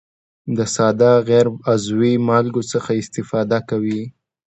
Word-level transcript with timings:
د 0.57 0.59
ساده 0.75 1.11
غیر 1.29 1.47
عضوي 1.71 2.13
مالګو 2.27 2.61
څخه 2.71 2.91
استفاده 3.01 3.59
کوي. 3.69 4.01